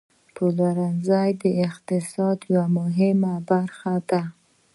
[0.35, 4.21] پلورنځی د اقتصاد یوه مهمه برخه ده.